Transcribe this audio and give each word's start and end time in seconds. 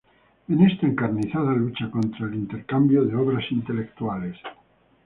En 0.47 0.61
esta 0.67 0.87
encarnizada 0.87 1.53
lucha 1.53 1.91
contra 1.91 2.25
el 2.25 2.33
intercambio 2.33 3.05
de 3.05 3.15
obras 3.15 3.43
intelectuales 3.51 4.35